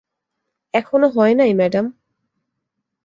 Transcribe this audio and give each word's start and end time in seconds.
এখনো 0.73 1.07
হয় 1.07 1.33
নাই, 1.33 1.51
ম্যাডাম। 1.53 1.85